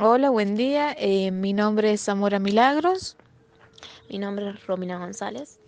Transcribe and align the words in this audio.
Hola, 0.00 0.30
buen 0.30 0.56
día. 0.56 0.94
Eh, 0.98 1.30
mi 1.30 1.52
nombre 1.52 1.92
es 1.92 2.00
Zamora 2.00 2.38
Milagros. 2.38 3.16
Mi 4.08 4.18
nombre 4.18 4.48
es 4.48 4.66
Romina 4.66 4.98
González. 4.98 5.60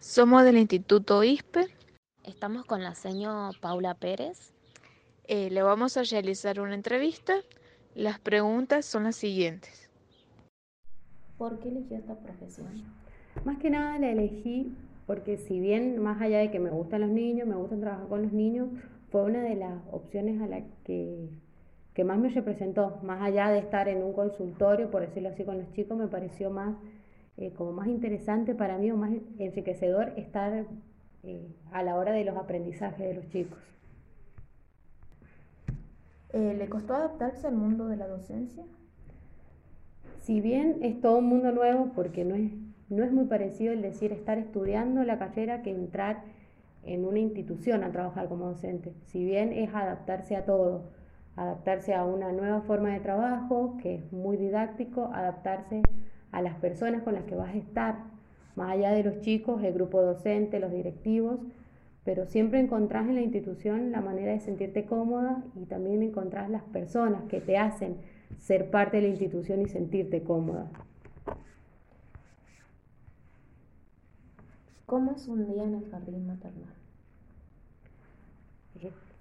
Somos 0.00 0.42
del 0.42 0.58
Instituto 0.58 1.22
ISPE. 1.22 1.68
Estamos 2.24 2.64
con 2.64 2.82
la 2.82 2.96
seño 2.96 3.50
Paula 3.60 3.94
Pérez. 3.94 4.52
Eh, 5.28 5.50
le 5.50 5.62
vamos 5.62 5.96
a 5.96 6.02
realizar 6.02 6.60
una 6.60 6.74
entrevista. 6.74 7.34
Las 7.94 8.18
preguntas 8.18 8.84
son 8.84 9.04
las 9.04 9.14
siguientes. 9.14 9.88
¿Por 11.38 11.60
qué 11.60 11.68
eligió 11.68 11.96
esta 11.96 12.16
profesión? 12.16 12.84
Más 13.44 13.58
que 13.58 13.70
nada 13.70 13.98
la 13.98 14.10
elegí 14.10 14.74
porque 15.06 15.38
si 15.38 15.60
bien 15.60 16.02
más 16.02 16.20
allá 16.20 16.38
de 16.38 16.50
que 16.50 16.58
me 16.58 16.70
gustan 16.70 17.00
los 17.02 17.10
niños, 17.10 17.46
me 17.46 17.54
gusta 17.54 17.78
trabajar 17.78 18.08
con 18.08 18.22
los 18.22 18.32
niños, 18.32 18.68
fue 19.10 19.22
una 19.22 19.40
de 19.40 19.54
las 19.54 19.80
opciones 19.90 20.42
a 20.42 20.46
la 20.46 20.60
que, 20.84 21.30
que 21.98 22.04
más 22.04 22.16
me 22.16 22.28
representó. 22.28 23.00
Más 23.02 23.20
allá 23.20 23.50
de 23.50 23.58
estar 23.58 23.88
en 23.88 24.04
un 24.04 24.12
consultorio, 24.12 24.88
por 24.88 25.00
decirlo 25.00 25.30
así, 25.30 25.42
con 25.42 25.58
los 25.58 25.68
chicos, 25.72 25.98
me 25.98 26.06
pareció 26.06 26.48
más 26.48 26.76
eh, 27.36 27.52
como 27.54 27.72
más 27.72 27.88
interesante 27.88 28.54
para 28.54 28.78
mí 28.78 28.88
o 28.92 28.96
más 28.96 29.10
enriquecedor 29.36 30.12
estar 30.14 30.64
eh, 31.24 31.48
a 31.72 31.82
la 31.82 31.96
hora 31.96 32.12
de 32.12 32.24
los 32.24 32.36
aprendizajes 32.36 33.04
de 33.04 33.14
los 33.14 33.28
chicos. 33.30 33.58
Eh, 36.34 36.54
¿Le 36.56 36.68
costó 36.68 36.94
adaptarse 36.94 37.48
al 37.48 37.56
mundo 37.56 37.88
de 37.88 37.96
la 37.96 38.06
docencia? 38.06 38.62
Si 40.20 40.40
bien 40.40 40.78
es 40.82 41.00
todo 41.00 41.18
un 41.18 41.26
mundo 41.26 41.50
nuevo, 41.50 41.90
porque 41.96 42.24
no 42.24 42.36
es 42.36 42.52
no 42.90 43.02
es 43.02 43.10
muy 43.10 43.24
parecido 43.24 43.72
el 43.72 43.82
decir 43.82 44.12
estar 44.12 44.38
estudiando 44.38 45.02
la 45.02 45.18
carrera 45.18 45.62
que 45.62 45.72
entrar 45.72 46.22
en 46.84 47.04
una 47.04 47.18
institución 47.18 47.82
a 47.82 47.90
trabajar 47.90 48.28
como 48.28 48.46
docente. 48.46 48.94
Si 49.06 49.24
bien 49.24 49.52
es 49.52 49.74
adaptarse 49.74 50.36
a 50.36 50.44
todo, 50.44 50.96
adaptarse 51.38 51.94
a 51.94 52.04
una 52.04 52.32
nueva 52.32 52.62
forma 52.62 52.90
de 52.90 53.00
trabajo 53.00 53.76
que 53.80 53.94
es 53.94 54.12
muy 54.12 54.36
didáctico, 54.36 55.10
adaptarse 55.14 55.82
a 56.32 56.42
las 56.42 56.56
personas 56.56 57.02
con 57.04 57.14
las 57.14 57.24
que 57.24 57.36
vas 57.36 57.54
a 57.54 57.58
estar, 57.58 57.96
más 58.56 58.72
allá 58.72 58.90
de 58.90 59.04
los 59.04 59.20
chicos, 59.20 59.62
el 59.62 59.72
grupo 59.72 60.02
docente, 60.02 60.58
los 60.58 60.72
directivos, 60.72 61.38
pero 62.04 62.26
siempre 62.26 62.58
encontrás 62.58 63.06
en 63.06 63.14
la 63.14 63.20
institución 63.20 63.92
la 63.92 64.00
manera 64.00 64.32
de 64.32 64.40
sentirte 64.40 64.84
cómoda 64.84 65.44
y 65.54 65.66
también 65.66 66.02
encontrás 66.02 66.50
las 66.50 66.64
personas 66.64 67.22
que 67.28 67.40
te 67.40 67.56
hacen 67.56 67.98
ser 68.38 68.70
parte 68.70 68.96
de 68.96 69.04
la 69.04 69.08
institución 69.10 69.62
y 69.62 69.68
sentirte 69.68 70.22
cómoda. 70.24 70.68
¿Cómo 74.86 75.12
es 75.12 75.28
un 75.28 75.46
día 75.46 75.62
en 75.62 75.74
el 75.74 75.90
jardín 75.90 76.26
maternal? 76.26 76.77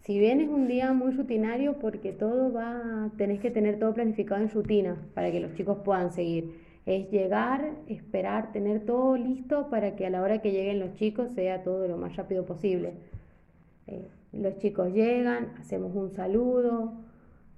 Si 0.08 0.18
bien 0.18 0.40
es 0.40 0.48
un 0.48 0.70
día 0.70 0.94
muy 0.94 1.12
rutinario 1.12 1.80
porque 1.80 2.14
todo 2.14 2.54
va, 2.54 3.12
tenés 3.18 3.42
que 3.42 3.52
tener 3.52 3.78
todo 3.78 3.94
planificado 3.94 4.42
en 4.42 4.50
rutina 4.50 4.96
para 5.14 5.34
que 5.34 5.42
los 5.42 5.54
chicos 5.56 5.80
puedan 5.84 6.14
seguir. 6.14 6.62
Es 6.86 7.12
llegar, 7.12 7.74
esperar, 7.88 8.54
tener 8.54 8.86
todo 8.86 9.18
listo 9.18 9.70
para 9.70 9.98
que 9.98 10.06
a 10.06 10.10
la 10.10 10.22
hora 10.22 10.40
que 10.40 10.54
lleguen 10.54 10.80
los 10.80 10.94
chicos 10.94 11.32
sea 11.32 11.62
todo 11.62 11.90
lo 11.90 11.98
más 11.98 12.16
rápido 12.16 12.46
posible. 12.46 12.94
Eh, 13.88 14.08
los 14.32 14.58
chicos 14.60 14.94
llegan, 14.94 15.50
hacemos 15.60 15.94
un 15.94 16.12
saludo, 16.12 16.94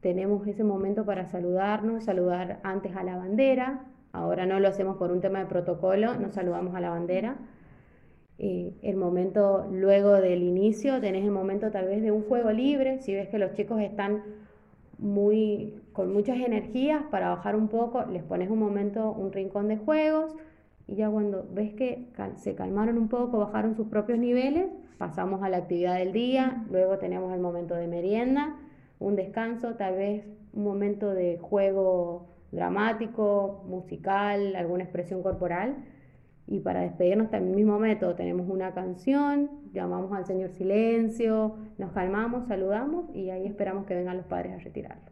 tenemos 0.01 0.47
ese 0.47 0.63
momento 0.63 1.05
para 1.05 1.27
saludarnos, 1.27 2.05
saludar 2.05 2.61
antes 2.63 2.95
a 2.95 3.03
la 3.03 3.15
bandera. 3.15 3.85
Ahora 4.11 4.47
no 4.47 4.59
lo 4.59 4.69
hacemos 4.69 4.97
por 4.97 5.11
un 5.11 5.21
tema 5.21 5.37
de 5.37 5.45
protocolo, 5.45 6.15
nos 6.15 6.33
saludamos 6.33 6.73
a 6.73 6.79
la 6.79 6.89
bandera 6.89 7.37
eh, 8.41 8.73
el 8.83 8.95
momento 8.95 9.67
luego 9.69 10.13
del 10.13 10.43
inicio, 10.43 11.01
tenés 11.01 11.25
el 11.25 11.31
momento 11.31 11.71
tal 11.71 11.87
vez 11.87 12.01
de 12.01 12.11
un 12.11 12.23
juego 12.23 12.51
libre, 12.51 13.01
si 13.01 13.13
ves 13.13 13.27
que 13.27 13.37
los 13.37 13.51
chicos 13.51 13.81
están 13.81 14.23
muy 14.97 15.73
con 15.91 16.13
muchas 16.13 16.37
energías 16.37 17.03
para 17.11 17.27
bajar 17.29 17.57
un 17.57 17.67
poco, 17.67 18.05
les 18.05 18.23
pones 18.23 18.49
un 18.49 18.59
momento, 18.59 19.11
un 19.11 19.33
rincón 19.33 19.67
de 19.67 19.75
juegos 19.75 20.33
y 20.87 20.95
ya 20.95 21.09
cuando 21.09 21.45
ves 21.51 21.73
que 21.73 22.07
se 22.37 22.55
calmaron 22.55 22.97
un 22.97 23.09
poco, 23.09 23.39
bajaron 23.39 23.75
sus 23.75 23.87
propios 23.87 24.17
niveles, 24.17 24.67
pasamos 24.97 25.43
a 25.43 25.49
la 25.49 25.57
actividad 25.57 25.97
del 25.97 26.13
día, 26.13 26.63
luego 26.71 26.97
tenemos 26.97 27.33
el 27.33 27.41
momento 27.41 27.75
de 27.75 27.87
merienda, 27.87 28.55
un 28.99 29.17
descanso, 29.17 29.75
tal 29.75 29.97
vez 29.97 30.23
un 30.53 30.63
momento 30.63 31.13
de 31.13 31.39
juego 31.39 32.27
dramático, 32.53 33.65
musical, 33.67 34.55
alguna 34.55 34.83
expresión 34.83 35.21
corporal 35.23 35.75
y 36.49 36.59
para 36.59 36.81
despedirnos 36.81 37.29
también 37.29 37.55
mismo 37.55 37.77
método, 37.77 38.15
tenemos 38.15 38.49
una 38.49 38.73
canción, 38.73 39.51
llamamos 39.71 40.11
al 40.13 40.25
Señor 40.25 40.49
Silencio, 40.49 41.55
nos 41.77 41.91
calmamos, 41.91 42.47
saludamos 42.47 43.05
y 43.15 43.29
ahí 43.29 43.45
esperamos 43.45 43.85
que 43.85 43.93
vengan 43.93 44.17
los 44.17 44.25
padres 44.25 44.53
a 44.53 44.57
retirarlo. 44.57 45.11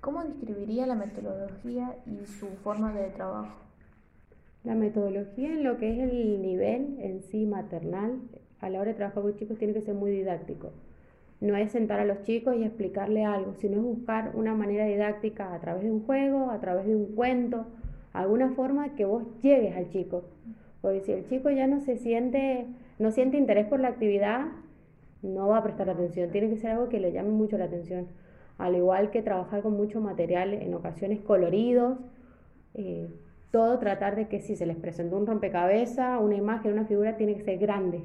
¿Cómo 0.00 0.24
describiría 0.24 0.86
la 0.86 0.96
metodología 0.96 1.94
y 2.04 2.26
su 2.26 2.48
forma 2.64 2.92
de 2.92 3.10
trabajo? 3.10 3.54
La 4.64 4.74
metodología 4.74 5.52
en 5.52 5.62
lo 5.62 5.76
que 5.78 5.92
es 5.92 6.10
el 6.10 6.42
nivel 6.42 6.96
en 6.98 7.22
sí 7.22 7.46
maternal, 7.46 8.18
a 8.60 8.70
la 8.70 8.80
hora 8.80 8.88
de 8.88 8.94
trabajar 8.94 9.22
con 9.22 9.36
chicos 9.36 9.56
tiene 9.56 9.72
que 9.72 9.82
ser 9.82 9.94
muy 9.94 10.10
didáctico. 10.10 10.72
No 11.40 11.54
es 11.56 11.70
sentar 11.70 12.00
a 12.00 12.04
los 12.04 12.22
chicos 12.22 12.56
y 12.56 12.64
explicarle 12.64 13.24
algo, 13.24 13.54
sino 13.54 13.76
es 13.76 13.82
buscar 13.84 14.32
una 14.34 14.54
manera 14.54 14.84
didáctica 14.86 15.54
a 15.54 15.60
través 15.60 15.84
de 15.84 15.92
un 15.92 16.04
juego, 16.04 16.50
a 16.50 16.58
través 16.58 16.86
de 16.86 16.96
un 16.96 17.14
cuento, 17.14 17.66
alguna 18.20 18.50
forma 18.50 18.94
que 18.94 19.04
vos 19.04 19.24
llegues 19.42 19.76
al 19.76 19.88
chico. 19.90 20.24
Porque 20.80 21.00
si 21.00 21.12
el 21.12 21.28
chico 21.28 21.50
ya 21.50 21.66
no 21.66 21.80
se 21.80 21.96
siente, 21.96 22.66
no 22.98 23.10
siente 23.10 23.36
interés 23.36 23.66
por 23.66 23.80
la 23.80 23.88
actividad, 23.88 24.46
no 25.22 25.48
va 25.48 25.58
a 25.58 25.62
prestar 25.62 25.90
atención. 25.90 26.30
Tiene 26.30 26.48
que 26.48 26.56
ser 26.56 26.72
algo 26.72 26.88
que 26.88 27.00
le 27.00 27.12
llame 27.12 27.30
mucho 27.30 27.58
la 27.58 27.64
atención. 27.64 28.06
Al 28.58 28.74
igual 28.74 29.10
que 29.10 29.22
trabajar 29.22 29.62
con 29.62 29.74
mucho 29.76 30.00
material, 30.00 30.54
en 30.54 30.72
ocasiones 30.74 31.20
coloridos, 31.20 31.98
eh, 32.74 33.08
todo 33.50 33.78
tratar 33.78 34.16
de 34.16 34.28
que 34.28 34.40
si 34.40 34.56
se 34.56 34.66
les 34.66 34.76
presentó 34.76 35.16
un 35.16 35.26
rompecabezas, 35.26 36.20
una 36.20 36.36
imagen, 36.36 36.72
una 36.72 36.84
figura, 36.84 37.16
tiene 37.16 37.34
que 37.34 37.42
ser 37.42 37.58
grande 37.58 38.02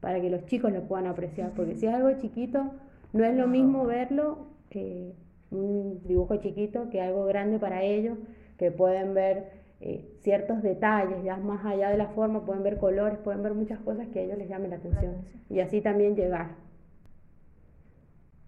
para 0.00 0.20
que 0.20 0.30
los 0.30 0.44
chicos 0.46 0.72
lo 0.72 0.82
puedan 0.82 1.06
apreciar. 1.06 1.52
Porque 1.54 1.76
si 1.76 1.86
es 1.86 1.94
algo 1.94 2.12
chiquito, 2.20 2.72
no 3.12 3.24
es 3.24 3.36
lo 3.36 3.46
mismo 3.46 3.86
verlo, 3.86 4.38
eh, 4.70 5.12
un 5.50 6.00
dibujo 6.06 6.36
chiquito, 6.36 6.90
que 6.90 7.00
algo 7.00 7.24
grande 7.24 7.58
para 7.58 7.82
ellos 7.82 8.18
que 8.58 8.70
pueden 8.70 9.14
ver 9.14 9.66
eh, 9.80 10.08
ciertos 10.22 10.62
detalles, 10.62 11.22
ya 11.22 11.36
más 11.36 11.64
allá 11.64 11.90
de 11.90 11.98
la 11.98 12.08
forma, 12.08 12.44
pueden 12.44 12.62
ver 12.62 12.78
colores, 12.78 13.18
pueden 13.18 13.42
ver 13.42 13.54
muchas 13.54 13.78
cosas 13.80 14.08
que 14.08 14.20
a 14.20 14.22
ellos 14.22 14.38
les 14.38 14.48
llamen 14.48 14.70
la 14.70 14.76
atención. 14.76 15.16
Y 15.50 15.60
así 15.60 15.80
también 15.80 16.16
llegar. 16.16 16.52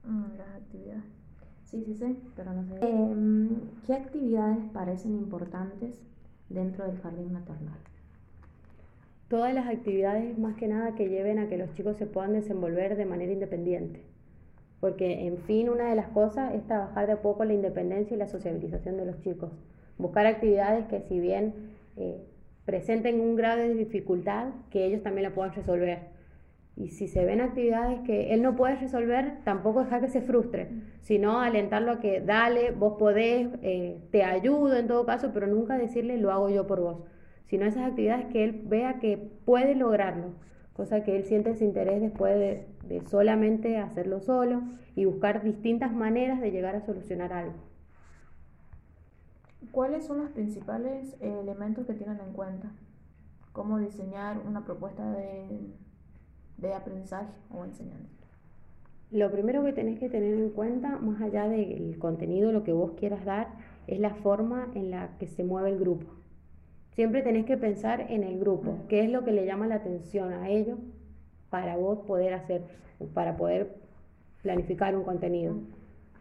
Mm, 0.04 0.38
las 0.38 0.48
actividades. 0.56 1.04
Sí, 1.64 1.84
sí, 1.84 1.94
sí, 1.94 2.18
pero 2.34 2.54
no 2.54 2.64
sé. 2.64 2.78
Em, 2.80 3.50
¿Qué 3.86 3.92
actividades 3.92 4.64
parecen 4.72 5.14
importantes 5.14 6.00
dentro 6.48 6.86
del 6.86 6.98
jardín 6.98 7.30
maternal? 7.30 7.76
Todas 9.28 9.52
las 9.52 9.66
actividades 9.68 10.38
más 10.38 10.56
que 10.56 10.66
nada 10.66 10.94
que 10.94 11.10
lleven 11.10 11.38
a 11.38 11.48
que 11.50 11.58
los 11.58 11.74
chicos 11.74 11.98
se 11.98 12.06
puedan 12.06 12.32
desenvolver 12.32 12.96
de 12.96 13.04
manera 13.04 13.32
independiente. 13.32 14.02
Porque, 14.80 15.26
en 15.26 15.36
fin, 15.38 15.68
una 15.68 15.90
de 15.90 15.96
las 15.96 16.08
cosas 16.08 16.54
es 16.54 16.64
trabajar 16.66 17.06
de 17.06 17.12
a 17.12 17.20
poco 17.20 17.44
la 17.44 17.52
independencia 17.52 18.14
y 18.14 18.18
la 18.18 18.28
sociabilización 18.28 18.96
de 18.96 19.04
los 19.04 19.20
chicos 19.20 19.50
buscar 19.98 20.26
actividades 20.26 20.86
que 20.86 21.00
si 21.02 21.20
bien 21.20 21.54
eh, 21.96 22.22
presenten 22.64 23.20
un 23.20 23.36
grado 23.36 23.60
de 23.60 23.74
dificultad, 23.74 24.48
que 24.70 24.84
ellos 24.84 25.02
también 25.02 25.24
la 25.24 25.34
puedan 25.34 25.54
resolver. 25.54 25.98
Y 26.76 26.90
si 26.90 27.08
se 27.08 27.24
ven 27.24 27.40
actividades 27.40 28.00
que 28.00 28.32
él 28.32 28.40
no 28.40 28.54
puede 28.54 28.76
resolver, 28.76 29.38
tampoco 29.42 29.82
dejar 29.82 30.00
que 30.00 30.08
se 30.08 30.20
frustre, 30.20 30.68
sino 31.00 31.40
alentarlo 31.40 31.90
a 31.90 32.00
que 32.00 32.20
dale, 32.20 32.70
vos 32.70 32.94
podés, 32.98 33.48
eh, 33.62 33.98
te 34.12 34.22
ayudo 34.22 34.76
en 34.76 34.86
todo 34.86 35.04
caso, 35.04 35.30
pero 35.34 35.48
nunca 35.48 35.76
decirle 35.76 36.18
lo 36.18 36.30
hago 36.30 36.50
yo 36.50 36.68
por 36.68 36.80
vos, 36.80 36.98
sino 37.46 37.64
esas 37.64 37.84
actividades 37.84 38.26
que 38.26 38.44
él 38.44 38.62
vea 38.66 39.00
que 39.00 39.16
puede 39.44 39.74
lograrlo, 39.74 40.34
cosa 40.72 41.02
que 41.02 41.16
él 41.16 41.24
siente 41.24 41.50
ese 41.50 41.64
interés 41.64 42.00
después 42.00 42.38
de, 42.38 42.66
de 42.86 43.04
solamente 43.08 43.78
hacerlo 43.78 44.20
solo 44.20 44.62
y 44.94 45.04
buscar 45.04 45.42
distintas 45.42 45.92
maneras 45.92 46.40
de 46.40 46.52
llegar 46.52 46.76
a 46.76 46.82
solucionar 46.82 47.32
algo. 47.32 47.54
¿Cuáles 49.72 50.06
son 50.06 50.18
los 50.18 50.30
principales 50.30 51.16
eh, 51.20 51.40
elementos 51.40 51.86
que 51.86 51.94
tienen 51.94 52.18
en 52.20 52.32
cuenta? 52.32 52.70
¿Cómo 53.52 53.78
diseñar 53.78 54.38
una 54.46 54.64
propuesta 54.64 55.10
de, 55.12 55.46
de 56.58 56.74
aprendizaje 56.74 57.32
o 57.50 57.64
enseñanza? 57.64 58.18
Lo 59.10 59.30
primero 59.32 59.64
que 59.64 59.72
tenés 59.72 59.98
que 59.98 60.08
tener 60.08 60.34
en 60.34 60.50
cuenta, 60.50 60.98
más 60.98 61.20
allá 61.22 61.48
del 61.48 61.98
contenido, 61.98 62.52
lo 62.52 62.62
que 62.62 62.72
vos 62.72 62.92
quieras 62.92 63.24
dar, 63.24 63.48
es 63.86 63.98
la 63.98 64.14
forma 64.14 64.70
en 64.74 64.90
la 64.90 65.16
que 65.18 65.26
se 65.26 65.44
mueve 65.44 65.70
el 65.70 65.78
grupo. 65.78 66.06
Siempre 66.90 67.22
tenés 67.22 67.46
que 67.46 67.56
pensar 67.56 68.06
en 68.10 68.22
el 68.22 68.38
grupo, 68.38 68.76
qué 68.88 69.04
es 69.04 69.10
lo 69.10 69.24
que 69.24 69.32
le 69.32 69.46
llama 69.46 69.66
la 69.66 69.76
atención 69.76 70.32
a 70.32 70.50
ellos 70.50 70.78
para 71.48 71.76
vos 71.76 72.00
poder 72.06 72.34
hacer, 72.34 72.64
para 73.14 73.36
poder 73.36 73.76
planificar 74.42 74.94
un 74.94 75.04
contenido. 75.04 75.56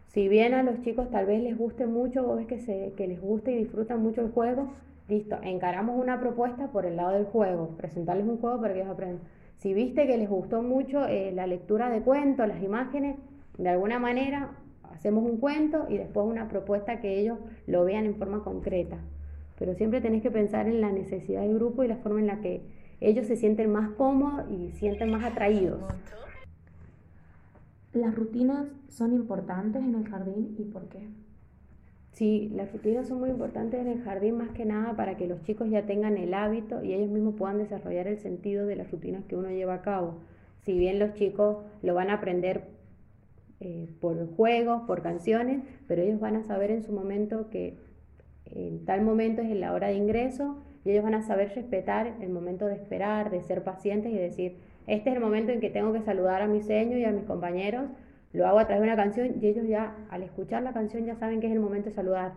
Si 0.08 0.28
bien 0.28 0.54
a 0.54 0.62
los 0.62 0.80
chicos 0.80 1.10
tal 1.10 1.26
vez 1.26 1.42
les 1.42 1.56
guste 1.56 1.86
mucho, 1.86 2.22
vos 2.24 2.38
ves 2.38 2.46
que, 2.46 2.58
se, 2.58 2.92
que 2.96 3.06
les 3.06 3.20
guste 3.20 3.52
y 3.52 3.58
disfrutan 3.58 4.02
mucho 4.02 4.22
el 4.22 4.30
juego, 4.30 4.72
listo, 5.06 5.38
encaramos 5.42 6.00
una 6.00 6.18
propuesta 6.18 6.68
por 6.68 6.86
el 6.86 6.96
lado 6.96 7.12
del 7.12 7.26
juego, 7.26 7.76
presentarles 7.76 8.26
un 8.26 8.38
juego 8.38 8.60
para 8.60 8.74
que 8.74 8.80
ellos 8.80 8.92
aprendan. 8.92 9.20
Si 9.58 9.74
viste 9.74 10.06
que 10.06 10.16
les 10.16 10.28
gustó 10.28 10.62
mucho 10.62 11.04
eh, 11.06 11.32
la 11.32 11.46
lectura 11.46 11.90
de 11.90 12.00
cuentos, 12.00 12.48
las 12.48 12.62
imágenes, 12.62 13.16
de 13.58 13.68
alguna 13.68 13.98
manera 13.98 14.52
hacemos 14.94 15.24
un 15.24 15.38
cuento 15.38 15.86
y 15.88 15.98
después 15.98 16.26
una 16.26 16.48
propuesta 16.48 17.00
que 17.00 17.18
ellos 17.18 17.38
lo 17.66 17.84
vean 17.84 18.06
en 18.06 18.14
forma 18.16 18.42
concreta. 18.42 18.98
Pero 19.58 19.74
siempre 19.74 20.00
tenés 20.00 20.22
que 20.22 20.30
pensar 20.30 20.68
en 20.68 20.80
la 20.80 20.90
necesidad 20.90 21.42
del 21.42 21.54
grupo 21.54 21.84
y 21.84 21.88
la 21.88 21.96
forma 21.96 22.20
en 22.20 22.28
la 22.28 22.40
que 22.40 22.62
ellos 23.00 23.26
se 23.26 23.36
sienten 23.36 23.70
más 23.70 23.90
cómodos 23.90 24.50
y 24.50 24.70
sienten 24.72 25.10
más 25.10 25.24
atraídos. 25.24 25.80
¿Las 27.98 28.14
rutinas 28.14 28.68
son 28.88 29.12
importantes 29.12 29.82
en 29.82 29.96
el 29.96 30.08
jardín 30.08 30.54
y 30.56 30.64
por 30.64 30.88
qué? 30.88 31.08
Sí, 32.12 32.48
las 32.54 32.72
rutinas 32.72 33.08
son 33.08 33.18
muy 33.18 33.30
importantes 33.30 33.80
en 33.80 33.88
el 33.88 34.02
jardín 34.02 34.36
más 34.36 34.50
que 34.50 34.64
nada 34.64 34.94
para 34.94 35.16
que 35.16 35.26
los 35.26 35.42
chicos 35.42 35.68
ya 35.68 35.84
tengan 35.84 36.16
el 36.16 36.32
hábito 36.32 36.84
y 36.84 36.94
ellos 36.94 37.10
mismos 37.10 37.34
puedan 37.34 37.58
desarrollar 37.58 38.06
el 38.06 38.18
sentido 38.18 38.66
de 38.66 38.76
las 38.76 38.90
rutinas 38.92 39.24
que 39.24 39.34
uno 39.34 39.50
lleva 39.50 39.74
a 39.74 39.82
cabo. 39.82 40.18
Si 40.60 40.78
bien 40.78 41.00
los 41.00 41.14
chicos 41.14 41.64
lo 41.82 41.94
van 41.94 42.10
a 42.10 42.14
aprender 42.14 42.68
eh, 43.58 43.88
por 44.00 44.32
juegos, 44.36 44.82
por 44.82 45.02
canciones, 45.02 45.64
pero 45.88 46.02
ellos 46.02 46.20
van 46.20 46.36
a 46.36 46.44
saber 46.44 46.70
en 46.70 46.84
su 46.84 46.92
momento 46.92 47.50
que 47.50 47.78
en 48.44 48.84
tal 48.84 49.02
momento 49.02 49.42
es 49.42 49.50
la 49.56 49.72
hora 49.72 49.88
de 49.88 49.94
ingreso 49.94 50.58
y 50.84 50.90
ellos 50.90 51.02
van 51.02 51.14
a 51.14 51.22
saber 51.22 51.52
respetar 51.52 52.14
el 52.20 52.30
momento 52.30 52.66
de 52.66 52.74
esperar, 52.74 53.30
de 53.30 53.42
ser 53.42 53.64
pacientes 53.64 54.12
y 54.12 54.16
decir, 54.16 54.56
este 54.88 55.10
es 55.10 55.16
el 55.16 55.22
momento 55.22 55.52
en 55.52 55.60
que 55.60 55.70
tengo 55.70 55.92
que 55.92 56.00
saludar 56.00 56.40
a 56.40 56.46
mi 56.46 56.62
seño 56.62 56.96
y 56.96 57.04
a 57.04 57.12
mis 57.12 57.24
compañeros, 57.24 57.84
lo 58.32 58.46
hago 58.46 58.58
a 58.58 58.66
través 58.66 58.82
de 58.82 58.88
una 58.88 58.96
canción 58.96 59.34
y 59.40 59.46
ellos 59.46 59.66
ya 59.68 59.94
al 60.10 60.22
escuchar 60.22 60.62
la 60.62 60.72
canción 60.72 61.04
ya 61.04 61.14
saben 61.16 61.40
que 61.40 61.46
es 61.46 61.52
el 61.52 61.60
momento 61.60 61.90
de 61.90 61.94
saludar. 61.94 62.32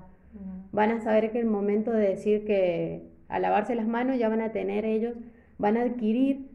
Van 0.71 0.91
a 0.91 1.01
saber 1.01 1.31
que 1.31 1.39
el 1.39 1.45
momento 1.45 1.91
de 1.91 2.07
decir 2.07 2.45
que 2.45 3.09
al 3.27 3.41
lavarse 3.41 3.75
las 3.75 3.87
manos 3.87 4.17
ya 4.17 4.29
van 4.29 4.41
a 4.41 4.51
tener 4.51 4.85
ellos, 4.85 5.15
van 5.57 5.77
a 5.77 5.81
adquirir 5.81 6.49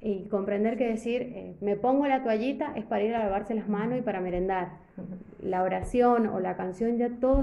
y 0.00 0.28
comprender 0.28 0.76
que 0.76 0.86
decir, 0.88 1.22
eh, 1.22 1.56
me 1.60 1.76
pongo 1.76 2.06
la 2.06 2.22
toallita 2.22 2.72
es 2.76 2.84
para 2.84 3.02
ir 3.02 3.14
a 3.14 3.18
lavarse 3.20 3.54
las 3.54 3.68
manos 3.68 3.98
y 3.98 4.02
para 4.02 4.20
merendar. 4.20 4.78
La 5.42 5.62
oración 5.62 6.26
o 6.26 6.40
la 6.40 6.56
canción 6.56 6.96
ya 6.98 7.08
todo 7.20 7.42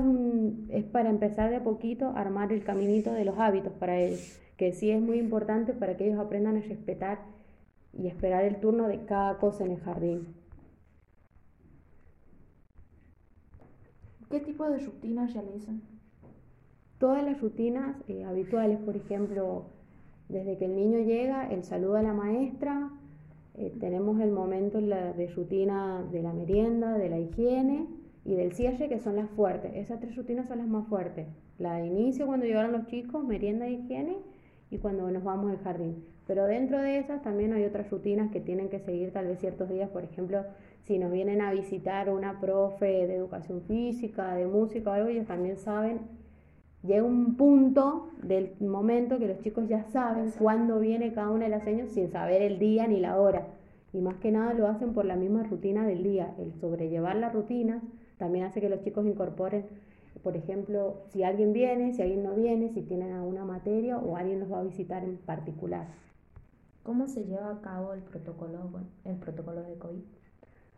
es, 0.69 0.83
es, 0.83 0.83
para 0.85 1.09
empezar 1.09 1.49
de 1.49 1.57
a 1.57 1.63
poquito 1.63 2.09
a 2.09 2.21
armar 2.21 2.51
el 2.51 2.63
caminito 2.63 3.11
de 3.11 3.25
los 3.25 3.37
hábitos 3.37 3.73
para 3.73 3.97
ellos, 3.97 4.39
que 4.57 4.71
sí 4.71 4.91
es 4.91 5.01
muy 5.01 5.19
importante 5.19 5.73
para 5.73 5.97
que 5.97 6.05
ellos 6.07 6.19
aprendan 6.19 6.57
a 6.57 6.61
respetar 6.61 7.19
y 7.93 8.07
esperar 8.07 8.43
el 8.43 8.59
turno 8.59 8.87
de 8.87 9.05
cada 9.05 9.37
cosa 9.37 9.63
en 9.65 9.71
el 9.71 9.79
jardín. 9.79 10.35
¿Qué 14.29 14.39
tipo 14.39 14.67
de 14.67 14.79
rutinas 14.79 15.33
realizan? 15.33 15.81
Todas 16.97 17.23
las 17.23 17.39
rutinas 17.39 17.97
eh, 18.07 18.23
habituales, 18.23 18.79
por 18.79 18.95
ejemplo, 18.95 19.65
desde 20.29 20.57
que 20.57 20.65
el 20.65 20.75
niño 20.75 20.99
llega, 20.99 21.51
el 21.51 21.63
saludo 21.63 21.97
a 21.97 22.01
la 22.01 22.13
maestra, 22.13 22.89
eh, 23.55 23.71
tenemos 23.79 24.19
el 24.19 24.31
momento 24.31 24.81
de 24.81 25.27
rutina 25.35 26.03
de 26.11 26.23
la 26.23 26.33
merienda, 26.33 26.97
de 26.97 27.09
la 27.09 27.19
higiene 27.19 27.87
y 28.25 28.33
del 28.33 28.53
cierre, 28.53 28.89
que 28.89 28.99
son 28.99 29.17
las 29.17 29.29
fuertes. 29.29 29.71
Esas 29.75 29.99
tres 29.99 30.15
rutinas 30.15 30.47
son 30.47 30.57
las 30.57 30.67
más 30.67 30.87
fuertes. 30.87 31.27
La 31.59 31.75
de 31.75 31.85
inicio, 31.85 32.25
cuando 32.25 32.47
llegaron 32.47 32.71
los 32.71 32.87
chicos, 32.87 33.23
merienda 33.23 33.67
y 33.67 33.75
higiene, 33.75 34.17
y 34.73 34.79
cuando 34.79 35.09
nos 35.11 35.23
vamos 35.23 35.51
al 35.51 35.59
jardín. 35.59 36.03
Pero 36.25 36.45
dentro 36.45 36.79
de 36.79 36.99
esas 36.99 37.21
también 37.21 37.53
hay 37.53 37.65
otras 37.65 37.89
rutinas 37.89 38.31
que 38.31 38.39
tienen 38.39 38.69
que 38.69 38.79
seguir 38.79 39.11
tal 39.11 39.27
vez 39.27 39.39
ciertos 39.39 39.69
días, 39.69 39.89
por 39.89 40.03
ejemplo, 40.03 40.43
si 40.83 40.97
nos 40.97 41.11
vienen 41.11 41.41
a 41.41 41.51
visitar 41.51 42.09
una 42.09 42.39
profe 42.39 43.07
de 43.07 43.15
educación 43.15 43.61
física, 43.61 44.33
de 44.35 44.47
música 44.47 44.89
o 44.89 44.93
algo, 44.93 45.09
ellos 45.09 45.27
también 45.27 45.57
saben 45.57 45.99
llega 46.83 47.03
un 47.03 47.35
punto 47.35 48.09
del 48.21 48.51
momento 48.59 49.17
que 49.17 49.27
los 49.27 49.39
chicos 49.39 49.67
ya 49.67 49.83
saben 49.85 50.31
cuándo 50.37 50.79
viene 50.79 51.13
cada 51.13 51.29
una 51.29 51.45
de 51.45 51.51
las 51.51 51.63
señas 51.63 51.89
sin 51.89 52.09
saber 52.09 52.41
el 52.41 52.59
día 52.59 52.87
ni 52.87 52.99
la 52.99 53.19
hora. 53.19 53.47
Y 53.93 53.99
más 53.99 54.15
que 54.17 54.31
nada 54.31 54.53
lo 54.53 54.67
hacen 54.67 54.93
por 54.93 55.05
la 55.05 55.15
misma 55.15 55.43
rutina 55.43 55.85
del 55.85 56.03
día. 56.03 56.33
El 56.37 56.53
sobrellevar 56.53 57.15
las 57.15 57.33
rutinas 57.33 57.81
también 58.17 58.45
hace 58.45 58.59
que 58.59 58.69
los 58.69 58.81
chicos 58.81 59.05
incorporen, 59.05 59.65
por 60.23 60.37
ejemplo, 60.37 61.03
si 61.09 61.23
alguien 61.23 61.53
viene, 61.53 61.93
si 61.93 62.01
alguien 62.01 62.23
no 62.23 62.33
viene, 62.33 62.69
si 62.69 62.81
tienen 62.81 63.11
alguna 63.11 63.45
materia 63.45 63.97
o 63.97 64.15
alguien 64.15 64.39
los 64.39 64.51
va 64.51 64.59
a 64.59 64.63
visitar 64.63 65.03
en 65.03 65.17
particular. 65.17 65.87
¿Cómo 66.83 67.07
se 67.07 67.25
lleva 67.25 67.51
a 67.51 67.61
cabo 67.61 67.93
el 67.93 68.01
protocolo, 68.01 68.69
el 69.05 69.15
protocolo 69.17 69.63
de 69.63 69.75
COVID? 69.75 70.03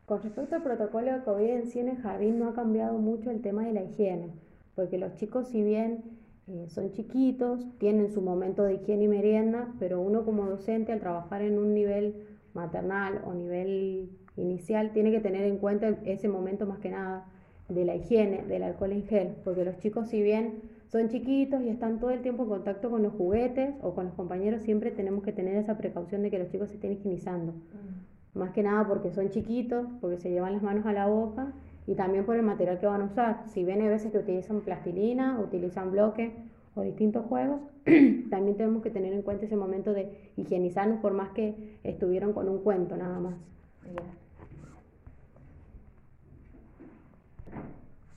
Con 0.06 0.22
respecto 0.22 0.56
al 0.56 0.64
protocolo 0.64 1.14
de 1.14 1.24
COVID 1.24 1.50
en 1.50 1.68
sí 1.68 1.80
en 1.80 1.90
el 1.90 1.98
jardín 1.98 2.40
no 2.40 2.50
ha 2.50 2.54
cambiado 2.54 2.98
mucho 3.00 3.32
el 3.32 3.42
tema 3.42 3.64
de 3.64 3.74
la 3.74 3.84
higiene 3.84 4.34
porque 4.76 4.98
los 4.98 5.16
chicos 5.16 5.48
si 5.48 5.64
bien 5.64 6.04
eh, 6.48 6.68
son 6.70 6.92
chiquitos, 6.92 7.66
tienen 7.80 8.12
su 8.12 8.22
momento 8.22 8.64
de 8.64 8.76
higiene 8.76 9.06
y 9.06 9.08
merienda, 9.08 9.74
pero 9.80 10.02
uno 10.02 10.26
como 10.26 10.46
docente 10.46 10.92
al 10.92 11.00
trabajar 11.00 11.42
en 11.42 11.58
un 11.58 11.74
nivel 11.74 12.28
maternal 12.54 13.22
o 13.26 13.34
nivel 13.34 14.10
inicial 14.38 14.92
tiene 14.92 15.12
que 15.12 15.22
tener 15.22 15.46
en 15.46 15.58
cuenta 15.58 15.88
ese 16.06 16.28
momento 16.28 16.66
más 16.66 16.80
que 16.80 16.90
nada 16.90 17.26
de 17.70 17.86
la 17.86 17.96
higiene, 17.96 18.44
del 18.44 18.64
alcohol 18.64 18.92
en 18.92 19.04
gel, 19.04 19.36
porque 19.44 19.66
los 19.66 19.78
chicos 19.80 20.10
si 20.10 20.22
bien 20.22 20.62
son 20.88 21.10
chiquitos 21.10 21.62
y 21.62 21.70
están 21.70 22.00
todo 22.00 22.12
el 22.12 22.22
tiempo 22.22 22.44
en 22.44 22.50
contacto 22.50 22.90
con 22.90 23.04
los 23.04 23.14
juguetes 23.14 23.74
o 23.82 23.94
con 23.94 24.06
los 24.06 24.14
compañeros, 24.14 24.62
siempre 24.62 24.92
tenemos 24.92 25.24
que 25.24 25.34
tener 25.34 25.56
esa 25.56 25.78
precaución 25.78 26.22
de 26.22 26.32
que 26.32 26.40
los 26.40 26.50
chicos 26.50 26.70
se 26.70 26.76
estén 26.76 26.94
higienizando. 26.94 27.54
Mm. 27.54 28.40
Más 28.40 28.52
que 28.52 28.64
nada 28.64 28.88
porque 28.88 29.12
son 29.12 29.30
chiquitos, 29.30 29.88
porque 30.00 30.18
se 30.18 30.30
llevan 30.30 30.54
las 30.54 30.62
manos 30.62 30.86
a 30.86 30.94
la 30.94 31.08
boca 31.08 31.54
y 31.88 31.96
también 31.96 32.26
por 32.26 32.36
el 32.36 32.44
material 32.44 32.80
que 32.80 32.86
van 32.86 33.02
a 33.02 33.06
usar. 33.06 33.44
Si 33.48 33.64
ven 33.64 33.82
hay 33.82 33.88
veces 33.88 34.12
que 34.12 34.20
utilizan 34.20 34.62
plastilina, 34.62 35.40
utilizan 35.40 35.92
bloques 35.92 36.32
o 36.76 36.82
distintos 36.82 37.26
juegos, 37.26 37.62
también 38.30 38.58
tenemos 38.58 38.84
que 38.84 38.90
tener 38.90 39.14
en 39.14 39.22
cuenta 39.22 39.46
ese 39.46 39.56
momento 39.56 39.94
de 39.94 40.32
higienizarnos 40.38 41.00
por 41.00 41.14
más 41.14 41.30
que 41.30 41.78
estuvieron 41.84 42.34
con 42.34 42.50
un 42.50 42.60
cuento 42.60 42.98
nada 42.98 43.20
más. 43.20 43.36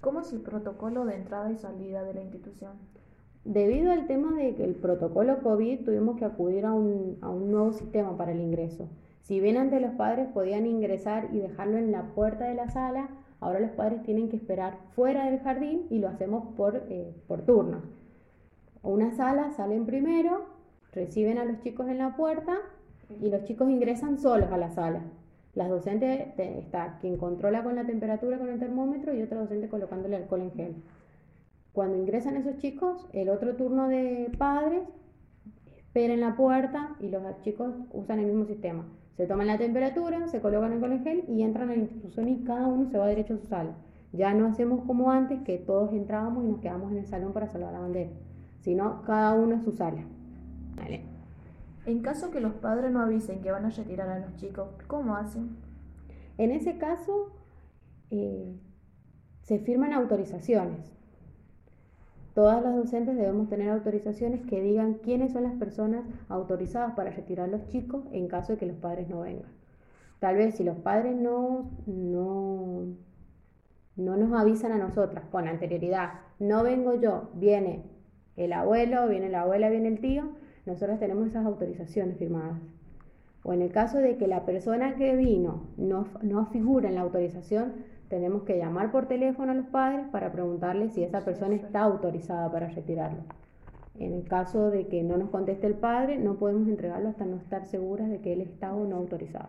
¿Cómo 0.01 0.21
es 0.21 0.33
el 0.33 0.41
protocolo 0.41 1.05
de 1.05 1.17
entrada 1.17 1.51
y 1.51 1.57
salida 1.57 2.03
de 2.05 2.15
la 2.15 2.23
institución? 2.23 2.73
Debido 3.45 3.93
al 3.93 4.07
tema 4.07 4.35
de 4.35 4.55
que 4.55 4.65
el 4.65 4.75
protocolo 4.75 5.41
COVID 5.43 5.85
tuvimos 5.85 6.17
que 6.17 6.25
acudir 6.25 6.67
a 6.67 6.73
un, 6.73 7.19
a 7.21 7.31
un 7.31 7.51
nuevo 7.51 7.73
sistema 7.73 8.17
para 8.17 8.33
el 8.33 8.41
ingreso. 8.41 8.89
Si 9.23 9.41
bien 9.41 9.57
antes 9.57 9.81
los 9.83 9.93
padres 9.93 10.29
podían 10.33 10.67
ingresar 10.67 11.29
y 11.33 11.39
dejarlo 11.39 11.79
en 11.79 11.93
la 11.93 12.15
puerta 12.15 12.45
de 12.45 12.55
la 12.55 12.69
sala, 12.69 13.09
Ahora 13.41 13.61
los 13.61 13.71
padres 13.71 14.03
tienen 14.03 14.29
que 14.29 14.37
esperar 14.37 14.79
fuera 14.95 15.27
del 15.27 15.41
jardín 15.41 15.87
y 15.91 15.99
lo 15.99 16.09
hacemos 16.09 16.55
por, 16.57 16.83
eh, 16.89 17.15
por 17.29 17.43
turno. 17.43 17.83
Una 18.83 19.13
sala 19.13 19.53
salen 19.53 19.87
primero, 19.87 20.47
reciben 20.93 21.39
a 21.39 21.45
los 21.45 21.61
chicos 21.61 21.89
en 21.89 21.99
la 21.99 22.17
puerta 22.17 22.59
y 23.21 23.31
los 23.31 23.45
chicos 23.45 23.71
ingresan 23.71 24.19
solos 24.19 24.51
a 24.51 24.57
la 24.57 24.71
sala. 24.71 25.03
Las 25.59 25.71
docentes, 25.71 26.39
está 26.39 26.99
quien 27.01 27.17
controla 27.17 27.65
con 27.65 27.75
la 27.75 27.85
temperatura 27.85 28.39
con 28.39 28.49
el 28.49 28.61
termómetro 28.61 29.13
y 29.13 29.23
otra 29.23 29.41
docente 29.41 29.69
colocándole 29.69 30.15
alcohol 30.15 30.43
en 30.43 30.53
gel. 30.53 30.77
Cuando 31.73 31.99
ingresan 31.99 32.37
esos 32.37 32.59
chicos, 32.59 33.09
el 33.13 33.29
otro 33.29 33.57
turno 33.57 33.89
de 33.89 34.31
padres 34.39 34.83
espera 35.77 36.15
en 36.15 36.21
la 36.21 36.37
puerta 36.37 36.95
y 37.01 37.09
los 37.09 37.25
chicos 37.41 37.75
usan 37.93 38.21
el 38.21 38.27
mismo 38.27 38.45
sistema. 38.45 38.85
Se 39.17 39.27
toman 39.27 39.49
la 39.49 39.59
temperatura, 39.59 40.29
se 40.29 40.41
colocan 40.41 40.75
el 40.75 40.93
en 40.93 41.03
gel 41.03 41.25
y 41.27 41.43
entran 41.43 41.71
a 41.71 41.75
la 41.75 41.83
institución 41.83 42.29
y 42.29 42.45
cada 42.45 42.69
uno 42.69 42.89
se 42.89 42.97
va 42.97 43.09
derecho 43.09 43.35
a 43.35 43.39
su 43.39 43.47
sala. 43.49 43.75
Ya 44.13 44.33
no 44.35 44.47
hacemos 44.47 44.85
como 44.85 45.11
antes, 45.11 45.41
que 45.43 45.59
todos 45.59 45.93
entrábamos 45.93 46.45
y 46.45 46.47
nos 46.51 46.61
quedamos 46.61 46.93
en 46.93 46.99
el 46.99 47.07
salón 47.07 47.33
para 47.33 47.49
salvar 47.49 47.73
la 47.73 47.81
bandera, 47.81 48.11
sino 48.61 49.03
cada 49.03 49.35
uno 49.35 49.55
en 49.55 49.65
su 49.65 49.73
sala. 49.73 50.05
En 51.89 52.03
caso 52.03 52.31
que 52.31 52.41
los 52.41 52.53
padres 52.53 52.93
no 52.93 53.01
avisen 53.01 53.41
que 53.41 53.51
van 53.51 53.65
a 53.65 53.71
retirar 53.71 54.11
a 54.11 54.19
los 54.19 54.37
chicos, 54.37 54.69
¿cómo 54.89 55.17
hacen? 55.17 55.57
En 56.37 56.51
ese 56.51 56.77
caso, 56.77 57.33
eh, 58.11 58.55
se 59.45 59.59
firman 59.59 59.95
autorizaciones. 59.95 60.93
Todas 62.35 62.63
las 62.63 62.77
docentes 62.77 63.17
debemos 63.17 63.49
tener 63.49 63.71
autorizaciones 63.71 64.43
que 64.43 64.61
digan 64.61 64.99
quiénes 65.03 65.33
son 65.33 65.45
las 65.45 65.55
personas 65.55 66.05
autorizadas 66.29 66.93
para 66.95 67.11
retirar 67.11 67.49
a 67.49 67.53
los 67.53 67.67
chicos 67.69 68.05
en 68.13 68.29
caso 68.29 68.53
de 68.53 68.59
que 68.59 68.67
los 68.67 68.77
padres 68.77 69.09
no 69.09 69.21
vengan. 69.21 69.51
Tal 70.19 70.37
vez 70.37 70.57
si 70.57 70.65
los 70.65 70.77
padres 70.77 71.17
no, 71.17 71.71
no, 71.87 72.85
no 73.97 74.17
nos 74.19 74.39
avisan 74.39 74.73
a 74.73 74.79
nosotras 74.79 75.25
con 75.31 75.49
anterioridad, 75.49 76.21
no 76.39 76.63
vengo 76.63 77.01
yo, 77.01 77.31
viene 77.33 77.83
el 78.37 78.53
abuelo, 78.53 79.09
viene 79.09 79.31
la 79.31 79.41
abuela, 79.41 79.71
viene 79.71 79.89
el 79.89 80.01
tío, 80.01 80.35
nosotros 80.69 81.01
tenemos 81.01 81.27
esas 81.27 81.47
autorizaciones 81.47 82.19
firmadas. 82.19 82.61
O 83.43 83.53
en 83.53 83.63
el 83.63 83.73
caso 83.73 83.99
de 83.99 84.17
que 84.17 84.29
la 84.29 84.45
persona 84.45 84.97
que 84.97 85.17
vino 85.17 85.65
no, 85.77 86.07
no 86.23 86.47
figura 86.47 86.89
en 86.89 86.95
la 86.95 87.01
autorización, 87.01 87.73
tenemos 88.09 88.43
que 88.43 88.59
llamar 88.59 88.93
por 88.93 89.07
teléfono 89.07 89.53
a 89.53 89.55
los 89.55 89.67
padres 89.67 90.07
para 90.13 90.31
preguntarles 90.31 90.93
si 90.93 91.03
esa 91.03 91.25
persona 91.25 91.55
está 91.55 91.81
autorizada 91.81 92.53
para 92.53 92.69
retirarlo. 92.69 93.23
En 93.99 94.13
el 94.13 94.29
caso 94.29 94.71
de 94.71 94.87
que 94.87 95.03
no 95.03 95.17
nos 95.17 95.31
conteste 95.31 95.67
el 95.67 95.75
padre, 95.75 96.19
no 96.19 96.37
podemos 96.37 96.69
entregarlo 96.69 97.09
hasta 97.09 97.25
no 97.25 97.37
estar 97.37 97.67
seguras 97.67 98.11
de 98.11 98.21
que 98.21 98.35
él 98.35 98.43
está 98.43 98.75
o 98.75 98.87
no 98.87 98.97
autorizado. 98.97 99.49